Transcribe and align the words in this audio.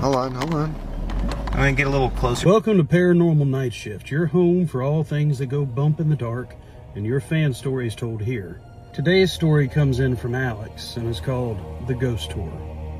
Hold 0.00 0.16
on, 0.16 0.34
hold 0.34 0.54
on. 0.54 0.74
I'm 1.48 1.56
gonna 1.56 1.72
get 1.74 1.86
a 1.86 1.90
little 1.90 2.08
closer. 2.08 2.48
Welcome 2.48 2.78
to 2.78 2.84
Paranormal 2.84 3.46
Night 3.46 3.74
Shift, 3.74 4.10
your 4.10 4.24
home 4.24 4.66
for 4.66 4.82
all 4.82 5.04
things 5.04 5.38
that 5.38 5.48
go 5.48 5.66
bump 5.66 6.00
in 6.00 6.08
the 6.08 6.16
dark 6.16 6.54
and 6.94 7.04
your 7.04 7.20
fan 7.20 7.52
stories 7.52 7.94
told 7.94 8.22
here. 8.22 8.62
Today's 8.94 9.30
story 9.30 9.68
comes 9.68 10.00
in 10.00 10.16
from 10.16 10.34
Alex 10.34 10.96
and 10.96 11.06
is 11.06 11.20
called 11.20 11.58
The 11.86 11.94
Ghost 11.94 12.30
Tour. 12.30 12.50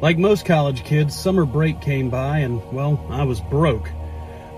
Like 0.02 0.18
most 0.18 0.44
college 0.44 0.84
kids, 0.84 1.18
summer 1.18 1.46
break 1.46 1.80
came 1.80 2.10
by 2.10 2.40
and, 2.40 2.62
well, 2.70 3.02
I 3.08 3.24
was 3.24 3.40
broke. 3.40 3.88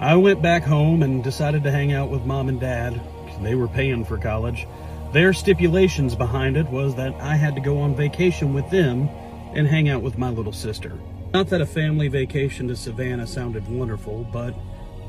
I 0.01 0.17
went 0.17 0.43
back 0.43 0.65
home 0.65 1.05
and 1.05 1.23
decided 1.23 1.63
to 1.63 1.71
hang 1.71 1.93
out 1.93 2.11
with 2.11 2.27
mom 2.27 2.49
and 2.49 2.59
dad. 2.59 3.01
They 3.41 3.55
were 3.55 3.69
paying 3.69 4.05
for 4.05 4.19
college. 4.19 4.67
Their 5.13 5.33
stipulations 5.33 6.17
behind 6.17 6.57
it 6.57 6.69
was 6.69 6.97
that 6.97 7.15
I 7.21 7.37
had 7.37 7.55
to 7.55 7.61
go 7.61 7.79
on 7.79 7.95
vacation 7.95 8.53
with 8.53 8.69
them 8.69 9.09
and 9.55 9.65
hang 9.65 9.89
out 9.89 10.03
with 10.03 10.19
my 10.19 10.31
little 10.31 10.53
sister. 10.53 10.99
Not 11.33 11.49
that 11.49 11.63
a 11.63 11.67
family 11.67 12.09
vacation 12.09 12.69
to 12.69 12.77
Savannah 12.77 13.27
sounded 13.27 13.67
wonderful, 13.67 14.29
but 14.31 14.55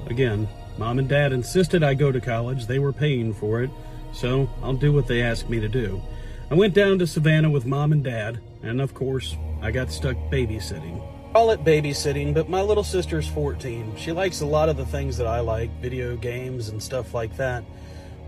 again, 0.08 0.48
mom 0.78 0.98
and 0.98 1.10
dad 1.10 1.34
insisted 1.34 1.84
I 1.84 1.96
go 1.96 2.14
to 2.14 2.22
college. 2.22 2.66
They 2.66 2.80
were 2.80 2.94
paying 2.94 3.34
for 3.34 3.62
it, 3.62 3.70
so 4.14 4.50
I'll 4.62 4.74
do 4.74 4.94
what 4.94 5.08
they 5.08 5.22
asked 5.22 5.50
me 5.50 5.60
to 5.60 5.68
do. 5.68 6.02
I 6.50 6.54
went 6.54 6.74
down 6.74 6.98
to 7.00 7.08
Savannah 7.08 7.50
with 7.50 7.66
mom 7.66 7.92
and 7.92 8.02
dad, 8.02 8.40
and 8.62 8.80
of 8.80 8.94
course, 8.94 9.36
I 9.62 9.72
got 9.72 9.92
stuck 9.92 10.16
babysitting. 10.32 11.02
Call 11.34 11.52
it 11.52 11.66
babysitting, 11.66 12.34
but 12.34 12.48
my 12.48 12.62
little 12.62 12.86
sister's 12.86 13.28
14. 13.28 13.98
She 13.98 14.14
likes 14.14 14.40
a 14.40 14.46
lot 14.46 14.70
of 14.70 14.78
the 14.78 14.86
things 14.86 15.18
that 15.18 15.28
I 15.28 15.42
like, 15.42 15.72
video 15.82 16.16
games 16.16 16.70
and 16.70 16.82
stuff 16.82 17.14
like 17.14 17.36
that. 17.36 17.64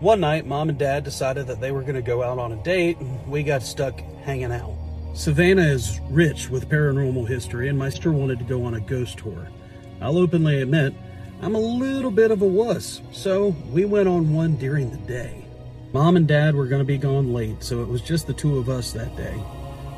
One 0.02 0.20
night, 0.20 0.46
mom 0.46 0.68
and 0.68 0.78
dad 0.78 1.06
decided 1.06 1.48
that 1.48 1.62
they 1.62 1.72
were 1.72 1.82
going 1.82 1.96
to 1.96 2.02
go 2.02 2.22
out 2.22 2.40
on 2.40 2.52
a 2.52 2.62
date, 2.62 2.98
and 2.98 3.26
we 3.28 3.42
got 3.42 3.64
stuck 3.64 4.02
hanging 4.26 4.52
out. 4.52 4.76
Savannah 5.16 5.62
is 5.62 6.02
rich 6.10 6.50
with 6.50 6.68
paranormal 6.68 7.26
history, 7.26 7.70
and 7.70 7.80
my 7.80 7.88
sister 7.88 8.12
wanted 8.12 8.38
to 8.38 8.44
go 8.44 8.66
on 8.66 8.74
a 8.74 8.82
ghost 8.82 9.18
tour. 9.18 9.48
I'll 10.02 10.18
openly 10.18 10.62
admit, 10.62 10.94
I'm 11.42 11.56
a 11.56 11.60
little 11.60 12.12
bit 12.12 12.32
of 12.32 12.42
a 12.42 12.46
wuss, 12.46 13.02
so 13.14 13.56
we 13.72 13.86
went 13.86 14.10
on 14.10 14.34
one 14.34 14.58
during 14.58 14.92
the 14.92 14.98
day. 14.98 15.46
Mom 15.94 16.18
and 16.18 16.28
dad 16.28 16.54
were 16.54 16.66
going 16.66 16.82
to 16.82 16.86
be 16.86 16.98
gone 16.98 17.34
late, 17.34 17.64
so 17.64 17.82
it 17.82 17.88
was 17.88 18.02
just 18.02 18.28
the 18.28 18.34
two 18.34 18.58
of 18.58 18.68
us 18.68 18.92
that 18.92 19.16
day. 19.16 19.42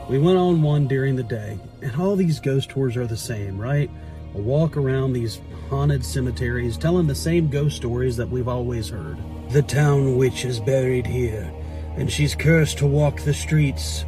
We 0.07 0.19
went 0.19 0.37
on 0.37 0.61
one 0.61 0.87
during 0.87 1.15
the 1.15 1.23
day, 1.23 1.57
and 1.81 1.95
all 1.95 2.15
these 2.15 2.39
ghost 2.39 2.69
tours 2.69 2.95
are 2.95 3.07
the 3.07 3.17
same, 3.17 3.57
right? 3.57 3.89
A 4.35 4.37
walk 4.37 4.77
around 4.77 5.13
these 5.13 5.41
haunted 5.67 6.05
cemeteries 6.05 6.77
telling 6.77 7.07
the 7.07 7.15
same 7.15 7.49
ghost 7.49 7.77
stories 7.77 8.17
that 8.17 8.29
we've 8.29 8.47
always 8.47 8.89
heard. 8.89 9.17
The 9.49 9.63
town 9.63 10.15
witch 10.15 10.45
is 10.45 10.59
buried 10.59 11.07
here, 11.07 11.51
and 11.95 12.11
she's 12.11 12.35
cursed 12.35 12.77
to 12.77 12.85
walk 12.85 13.21
the 13.21 13.33
streets. 13.33 14.05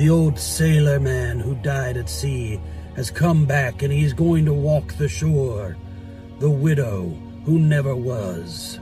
The 0.00 0.08
old 0.08 0.38
sailor 0.38 0.98
man 0.98 1.40
who 1.40 1.54
died 1.56 1.98
at 1.98 2.08
sea 2.08 2.58
has 2.96 3.10
come 3.10 3.44
back 3.44 3.82
and 3.82 3.92
he's 3.92 4.14
going 4.14 4.46
to 4.46 4.54
walk 4.54 4.94
the 4.94 5.08
shore. 5.08 5.76
The 6.38 6.48
widow 6.48 7.10
who 7.44 7.58
never 7.58 7.94
was. 7.94 8.80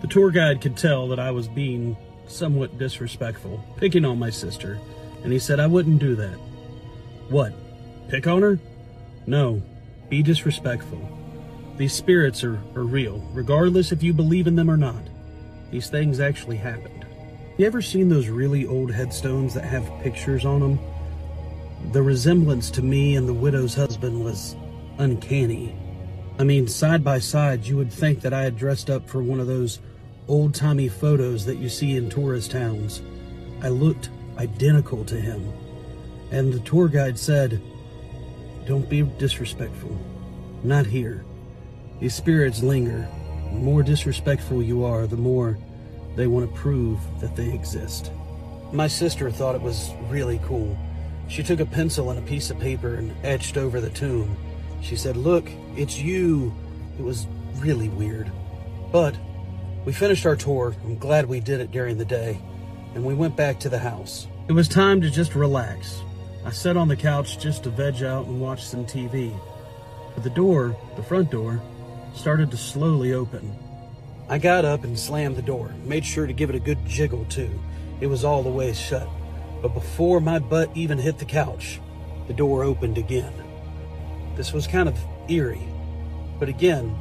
The 0.00 0.06
tour 0.06 0.30
guide 0.30 0.60
could 0.60 0.76
tell 0.76 1.08
that 1.08 1.18
I 1.18 1.32
was 1.32 1.48
being 1.48 1.96
somewhat 2.28 2.78
disrespectful, 2.78 3.64
picking 3.78 4.04
on 4.04 4.20
my 4.20 4.30
sister, 4.30 4.78
and 5.24 5.32
he 5.32 5.40
said 5.40 5.58
I 5.58 5.66
wouldn't 5.66 5.98
do 5.98 6.14
that. 6.14 6.38
What? 7.30 7.52
Pick 8.08 8.28
on 8.28 8.40
her? 8.42 8.60
No. 9.26 9.60
Be 10.08 10.22
disrespectful. 10.22 11.00
These 11.78 11.94
spirits 11.94 12.44
are, 12.44 12.62
are 12.76 12.84
real, 12.84 13.18
regardless 13.32 13.90
if 13.90 14.04
you 14.04 14.12
believe 14.12 14.46
in 14.46 14.54
them 14.54 14.70
or 14.70 14.76
not. 14.76 15.02
These 15.72 15.90
things 15.90 16.20
actually 16.20 16.58
happened. 16.58 17.06
You 17.60 17.66
ever 17.66 17.82
seen 17.82 18.08
those 18.08 18.28
really 18.28 18.66
old 18.66 18.90
headstones 18.90 19.52
that 19.52 19.64
have 19.64 19.84
pictures 20.00 20.46
on 20.46 20.60
them? 20.60 20.78
The 21.92 22.00
resemblance 22.00 22.70
to 22.70 22.80
me 22.80 23.16
and 23.16 23.28
the 23.28 23.34
widow's 23.34 23.74
husband 23.74 24.24
was 24.24 24.56
uncanny. 24.96 25.76
I 26.38 26.44
mean, 26.44 26.66
side 26.66 27.04
by 27.04 27.18
side, 27.18 27.66
you 27.66 27.76
would 27.76 27.92
think 27.92 28.22
that 28.22 28.32
I 28.32 28.40
had 28.40 28.56
dressed 28.56 28.88
up 28.88 29.06
for 29.06 29.22
one 29.22 29.40
of 29.40 29.46
those 29.46 29.80
old 30.26 30.54
timey 30.54 30.88
photos 30.88 31.44
that 31.44 31.58
you 31.58 31.68
see 31.68 31.96
in 31.96 32.08
tourist 32.08 32.52
towns. 32.52 33.02
I 33.60 33.68
looked 33.68 34.08
identical 34.38 35.04
to 35.04 35.20
him. 35.20 35.52
And 36.30 36.54
the 36.54 36.60
tour 36.60 36.88
guide 36.88 37.18
said, 37.18 37.60
Don't 38.66 38.88
be 38.88 39.02
disrespectful. 39.02 39.98
Not 40.64 40.86
here. 40.86 41.26
These 42.00 42.14
spirits 42.14 42.62
linger. 42.62 43.06
The 43.52 43.58
more 43.58 43.82
disrespectful 43.82 44.62
you 44.62 44.82
are, 44.82 45.06
the 45.06 45.18
more 45.18 45.58
they 46.16 46.26
want 46.26 46.48
to 46.48 46.60
prove 46.60 46.98
that 47.20 47.36
they 47.36 47.52
exist. 47.52 48.12
My 48.72 48.86
sister 48.86 49.30
thought 49.30 49.54
it 49.54 49.62
was 49.62 49.90
really 50.08 50.40
cool. 50.44 50.76
She 51.28 51.42
took 51.42 51.60
a 51.60 51.66
pencil 51.66 52.10
and 52.10 52.18
a 52.18 52.22
piece 52.22 52.50
of 52.50 52.58
paper 52.58 52.94
and 52.94 53.14
etched 53.24 53.56
over 53.56 53.80
the 53.80 53.90
tomb. 53.90 54.36
She 54.80 54.96
said, 54.96 55.16
Look, 55.16 55.48
it's 55.76 55.98
you. 55.98 56.54
It 56.98 57.02
was 57.02 57.26
really 57.56 57.88
weird. 57.88 58.30
But 58.92 59.16
we 59.84 59.92
finished 59.92 60.26
our 60.26 60.36
tour. 60.36 60.74
I'm 60.84 60.98
glad 60.98 61.26
we 61.26 61.40
did 61.40 61.60
it 61.60 61.70
during 61.70 61.98
the 61.98 62.04
day. 62.04 62.40
And 62.94 63.04
we 63.04 63.14
went 63.14 63.36
back 63.36 63.60
to 63.60 63.68
the 63.68 63.78
house. 63.78 64.26
It 64.48 64.52
was 64.52 64.68
time 64.68 65.00
to 65.00 65.10
just 65.10 65.34
relax. 65.34 66.02
I 66.44 66.50
sat 66.50 66.76
on 66.76 66.88
the 66.88 66.96
couch 66.96 67.38
just 67.38 67.64
to 67.64 67.70
veg 67.70 68.02
out 68.02 68.26
and 68.26 68.40
watch 68.40 68.64
some 68.64 68.84
TV. 68.84 69.38
But 70.14 70.24
the 70.24 70.30
door, 70.30 70.76
the 70.96 71.02
front 71.02 71.30
door, 71.30 71.62
started 72.14 72.50
to 72.50 72.56
slowly 72.56 73.12
open. 73.12 73.56
I 74.30 74.38
got 74.38 74.64
up 74.64 74.84
and 74.84 74.96
slammed 74.96 75.34
the 75.34 75.42
door, 75.42 75.74
made 75.84 76.04
sure 76.06 76.24
to 76.24 76.32
give 76.32 76.50
it 76.50 76.54
a 76.54 76.60
good 76.60 76.86
jiggle 76.86 77.24
too. 77.24 77.50
It 78.00 78.06
was 78.06 78.24
all 78.24 78.44
the 78.44 78.48
way 78.48 78.72
shut. 78.72 79.08
But 79.60 79.74
before 79.74 80.20
my 80.20 80.38
butt 80.38 80.70
even 80.76 80.98
hit 80.98 81.18
the 81.18 81.24
couch, 81.24 81.80
the 82.28 82.32
door 82.32 82.62
opened 82.62 82.96
again. 82.96 83.32
This 84.36 84.52
was 84.52 84.68
kind 84.68 84.88
of 84.88 84.96
eerie. 85.28 85.66
But 86.38 86.48
again, 86.48 86.96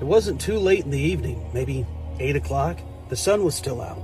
it 0.00 0.04
wasn't 0.04 0.40
too 0.40 0.58
late 0.58 0.84
in 0.84 0.90
the 0.90 0.98
evening, 0.98 1.48
maybe 1.54 1.86
8 2.18 2.34
o'clock. 2.34 2.80
The 3.10 3.16
sun 3.16 3.44
was 3.44 3.54
still 3.54 3.80
out. 3.80 4.02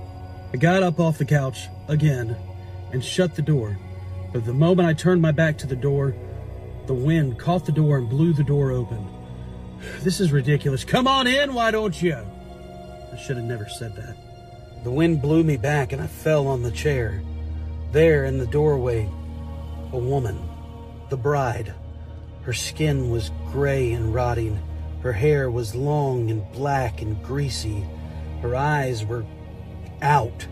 I 0.55 0.57
got 0.57 0.85
up 0.85 1.01
off 1.01 1.19
the 1.19 1.25
couch 1.25 1.67
again 1.89 2.37
and 2.93 3.05
shut 3.05 3.35
the 3.35 3.43
door. 3.43 3.77
But 4.33 4.45
the 4.45 4.55
moment 4.55 4.89
I 4.89 4.93
turned 4.93 5.21
my 5.21 5.33
back 5.33 5.59
to 5.59 5.67
the 5.67 5.75
door, 5.75 6.15
the 6.87 6.95
wind 6.95 7.41
caught 7.41 7.67
the 7.67 7.73
door 7.73 7.99
and 7.99 8.09
blew 8.09 8.33
the 8.33 8.45
door 8.45 8.71
open. 8.71 9.05
This 10.05 10.21
is 10.21 10.31
ridiculous. 10.31 10.85
Come 10.85 11.09
on 11.09 11.27
in, 11.27 11.55
why 11.55 11.73
don't 11.73 12.01
you? 12.01 12.19
Should 13.19 13.37
have 13.37 13.47
never 13.47 13.69
said 13.69 13.97
that. 13.97 14.17
The 14.85 14.91
wind 14.91 15.21
blew 15.21 15.43
me 15.43 15.57
back 15.57 15.93
and 15.93 16.01
I 16.01 16.07
fell 16.07 16.47
on 16.47 16.63
the 16.63 16.71
chair. 16.71 17.21
There 17.93 18.25
in 18.25 18.39
the 18.39 18.47
doorway, 18.47 19.09
a 19.93 19.99
woman, 19.99 20.39
the 21.11 21.17
bride. 21.17 21.75
Her 22.43 22.53
skin 22.53 23.11
was 23.11 23.33
gray 23.51 23.93
and 23.93 24.15
rotting. 24.15 24.59
Her 25.03 25.13
hair 25.13 25.51
was 25.51 25.75
long 25.75 26.31
and 26.31 26.51
black 26.53 27.03
and 27.03 27.23
greasy. 27.23 27.85
Her 28.41 28.55
eyes 28.55 29.05
were 29.05 29.25
out. 30.01 30.47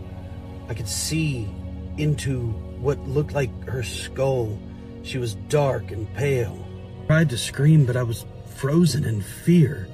I 0.69 0.73
could 0.73 0.87
see 0.87 1.49
into 1.97 2.49
what 2.79 2.99
looked 3.07 3.33
like 3.33 3.67
her 3.67 3.83
skull. 3.83 4.59
She 5.03 5.17
was 5.17 5.35
dark 5.47 5.91
and 5.91 6.13
pale. 6.13 6.65
I 7.03 7.07
tried 7.07 7.29
to 7.29 7.37
scream, 7.37 7.85
but 7.85 7.95
I 7.95 8.03
was 8.03 8.25
frozen 8.55 9.05
in 9.05 9.21
fear. 9.21 9.87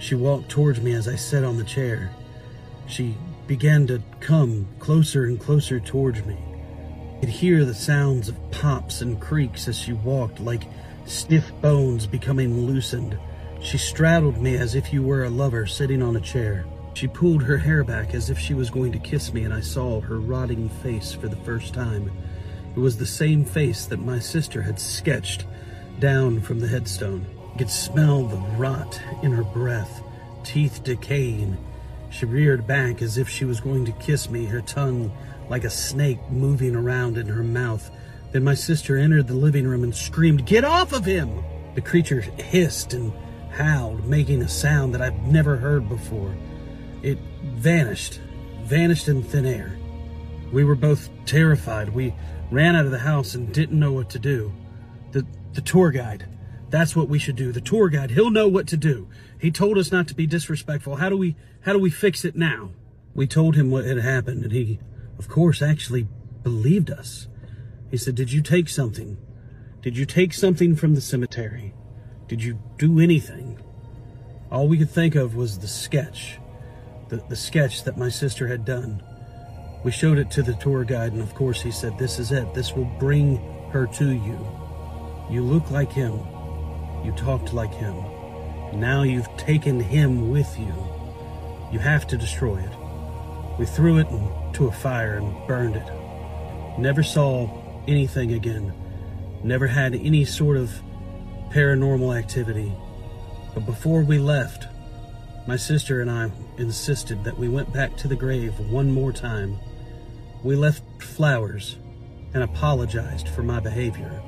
She 0.00 0.14
walked 0.14 0.48
towards 0.48 0.80
me 0.80 0.94
as 0.94 1.06
I 1.06 1.14
sat 1.14 1.44
on 1.44 1.58
the 1.58 1.64
chair. 1.64 2.10
She 2.86 3.16
began 3.46 3.86
to 3.88 4.02
come 4.20 4.66
closer 4.78 5.26
and 5.26 5.38
closer 5.38 5.78
towards 5.78 6.24
me. 6.24 6.38
I 7.16 7.20
could 7.20 7.28
hear 7.28 7.66
the 7.66 7.74
sounds 7.74 8.30
of 8.30 8.50
pops 8.50 9.02
and 9.02 9.20
creaks 9.20 9.68
as 9.68 9.78
she 9.78 9.92
walked, 9.92 10.40
like 10.40 10.62
stiff 11.04 11.52
bones 11.60 12.06
becoming 12.06 12.66
loosened. 12.66 13.18
She 13.60 13.76
straddled 13.76 14.40
me 14.40 14.56
as 14.56 14.74
if 14.74 14.90
you 14.90 15.02
were 15.02 15.24
a 15.24 15.30
lover 15.30 15.66
sitting 15.66 16.02
on 16.02 16.16
a 16.16 16.20
chair. 16.20 16.64
She 16.94 17.06
pulled 17.06 17.42
her 17.42 17.58
hair 17.58 17.84
back 17.84 18.14
as 18.14 18.30
if 18.30 18.38
she 18.38 18.54
was 18.54 18.70
going 18.70 18.92
to 18.92 18.98
kiss 18.98 19.34
me, 19.34 19.44
and 19.44 19.52
I 19.52 19.60
saw 19.60 20.00
her 20.00 20.18
rotting 20.18 20.70
face 20.82 21.12
for 21.12 21.28
the 21.28 21.36
first 21.36 21.74
time. 21.74 22.10
It 22.74 22.80
was 22.80 22.96
the 22.96 23.04
same 23.04 23.44
face 23.44 23.84
that 23.84 24.00
my 24.00 24.18
sister 24.18 24.62
had 24.62 24.80
sketched 24.80 25.44
down 25.98 26.40
from 26.40 26.60
the 26.60 26.68
headstone. 26.68 27.26
Could 27.60 27.70
smell 27.70 28.22
the 28.24 28.38
rot 28.56 28.98
in 29.22 29.32
her 29.32 29.44
breath, 29.44 30.02
teeth 30.44 30.82
decaying. 30.82 31.58
She 32.08 32.24
reared 32.24 32.66
back 32.66 33.02
as 33.02 33.18
if 33.18 33.28
she 33.28 33.44
was 33.44 33.60
going 33.60 33.84
to 33.84 33.92
kiss 33.92 34.30
me, 34.30 34.46
her 34.46 34.62
tongue 34.62 35.12
like 35.50 35.64
a 35.64 35.68
snake 35.68 36.20
moving 36.30 36.74
around 36.74 37.18
in 37.18 37.26
her 37.26 37.42
mouth. 37.42 37.90
Then 38.32 38.44
my 38.44 38.54
sister 38.54 38.96
entered 38.96 39.26
the 39.26 39.34
living 39.34 39.66
room 39.66 39.84
and 39.84 39.94
screamed, 39.94 40.46
Get 40.46 40.64
off 40.64 40.94
of 40.94 41.04
him! 41.04 41.44
The 41.74 41.82
creature 41.82 42.22
hissed 42.22 42.94
and 42.94 43.12
howled, 43.50 44.06
making 44.06 44.40
a 44.40 44.48
sound 44.48 44.94
that 44.94 45.02
I've 45.02 45.20
never 45.24 45.58
heard 45.58 45.86
before. 45.86 46.34
It 47.02 47.18
vanished, 47.42 48.22
vanished 48.62 49.06
in 49.06 49.22
thin 49.22 49.44
air. 49.44 49.78
We 50.50 50.64
were 50.64 50.76
both 50.76 51.10
terrified. 51.26 51.90
We 51.90 52.14
ran 52.50 52.74
out 52.74 52.86
of 52.86 52.90
the 52.90 53.00
house 53.00 53.34
and 53.34 53.52
didn't 53.52 53.78
know 53.78 53.92
what 53.92 54.08
to 54.08 54.18
do. 54.18 54.50
The, 55.12 55.26
the 55.52 55.60
tour 55.60 55.90
guide, 55.90 56.24
that's 56.70 56.94
what 56.94 57.08
we 57.08 57.18
should 57.18 57.36
do. 57.36 57.52
The 57.52 57.60
tour 57.60 57.88
guide, 57.88 58.12
he'll 58.12 58.30
know 58.30 58.48
what 58.48 58.66
to 58.68 58.76
do. 58.76 59.08
He 59.38 59.50
told 59.50 59.78
us 59.78 59.90
not 59.90 60.08
to 60.08 60.14
be 60.14 60.26
disrespectful. 60.26 60.96
How 60.96 61.08
do 61.08 61.16
we, 61.16 61.36
how 61.62 61.72
do 61.72 61.78
we 61.78 61.90
fix 61.90 62.24
it 62.24 62.36
now? 62.36 62.70
We 63.14 63.26
told 63.26 63.56
him 63.56 63.70
what 63.70 63.84
had 63.84 63.98
happened 63.98 64.44
and 64.44 64.52
he, 64.52 64.78
of 65.18 65.28
course, 65.28 65.62
actually 65.62 66.06
believed 66.42 66.90
us. 66.90 67.28
He 67.90 67.96
said, 67.96 68.14
did 68.14 68.32
you 68.32 68.40
take 68.40 68.68
something? 68.68 69.18
Did 69.82 69.96
you 69.96 70.06
take 70.06 70.32
something 70.32 70.76
from 70.76 70.94
the 70.94 71.00
cemetery? 71.00 71.74
Did 72.28 72.44
you 72.44 72.60
do 72.78 73.00
anything? 73.00 73.58
All 74.50 74.68
we 74.68 74.78
could 74.78 74.90
think 74.90 75.14
of 75.14 75.34
was 75.34 75.58
the 75.58 75.68
sketch, 75.68 76.38
the, 77.08 77.16
the 77.28 77.36
sketch 77.36 77.84
that 77.84 77.96
my 77.96 78.08
sister 78.08 78.46
had 78.46 78.64
done. 78.64 79.02
We 79.82 79.90
showed 79.90 80.18
it 80.18 80.30
to 80.32 80.42
the 80.42 80.54
tour 80.54 80.84
guide, 80.84 81.12
and 81.12 81.22
of 81.22 81.34
course, 81.34 81.62
he 81.62 81.70
said, 81.70 81.98
This 81.98 82.18
is 82.18 82.32
it. 82.32 82.52
This 82.52 82.74
will 82.74 82.90
bring 82.98 83.36
her 83.72 83.86
to 83.86 84.10
you. 84.10 84.38
You 85.30 85.42
look 85.42 85.70
like 85.70 85.90
him. 85.90 86.20
You 87.04 87.12
talked 87.12 87.52
like 87.52 87.72
him. 87.72 87.96
Now 88.74 89.02
you've 89.02 89.34
taken 89.36 89.80
him 89.80 90.30
with 90.30 90.58
you. 90.58 90.74
You 91.72 91.78
have 91.78 92.06
to 92.08 92.16
destroy 92.16 92.58
it. 92.58 93.58
We 93.58 93.66
threw 93.66 93.98
it 93.98 94.08
into 94.08 94.68
a 94.68 94.72
fire 94.72 95.16
and 95.16 95.46
burned 95.46 95.76
it. 95.76 96.78
Never 96.78 97.02
saw 97.02 97.48
anything 97.86 98.32
again. 98.32 98.72
Never 99.42 99.66
had 99.66 99.94
any 99.94 100.24
sort 100.24 100.56
of 100.56 100.70
paranormal 101.50 102.16
activity. 102.16 102.72
But 103.54 103.66
before 103.66 104.02
we 104.02 104.18
left, 104.18 104.68
my 105.46 105.56
sister 105.56 106.00
and 106.00 106.10
I 106.10 106.30
insisted 106.58 107.24
that 107.24 107.38
we 107.38 107.48
went 107.48 107.72
back 107.72 107.96
to 107.98 108.08
the 108.08 108.16
grave 108.16 108.58
one 108.70 108.90
more 108.90 109.12
time. 109.12 109.58
We 110.44 110.54
left 110.54 110.82
flowers 111.02 111.76
and 112.34 112.42
apologized 112.42 113.28
for 113.28 113.42
my 113.42 113.58
behavior. 113.58 114.22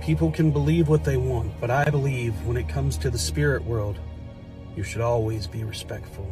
People 0.00 0.30
can 0.30 0.50
believe 0.50 0.88
what 0.88 1.04
they 1.04 1.18
want, 1.18 1.52
but 1.60 1.70
I 1.70 1.84
believe 1.90 2.34
when 2.46 2.56
it 2.56 2.68
comes 2.68 2.96
to 2.98 3.10
the 3.10 3.18
spirit 3.18 3.62
world, 3.64 3.98
you 4.74 4.82
should 4.82 5.02
always 5.02 5.46
be 5.46 5.62
respectful. 5.62 6.26